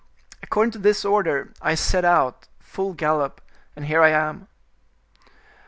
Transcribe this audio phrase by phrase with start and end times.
[0.41, 3.39] According to this order, I set out, full gallop,
[3.75, 4.47] and here I am."